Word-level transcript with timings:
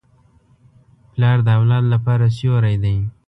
پلار 1.11 1.37
د 1.47 1.49
اولاد 1.59 1.85
لپاره 1.93 2.25
سیوری 2.37 2.75
دی. 2.83 2.97